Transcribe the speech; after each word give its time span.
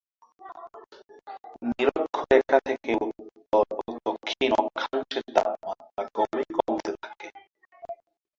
নিরক্ষরেখা 1.67 2.57
থেকে 2.67 2.91
উত্তর 3.03 3.65
ও 3.79 3.91
দক্ষিণ 4.07 4.51
অক্ষাংশে 4.61 5.21
তাপমাত্রা 5.35 6.03
ক্রমেই 6.13 6.49
কমতে 6.57 6.91
থাকে। 7.03 7.27